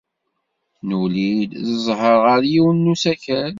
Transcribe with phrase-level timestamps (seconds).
[0.87, 1.31] Nuli,
[1.61, 3.49] d zzheṛ, ɣer yiwen n usakal.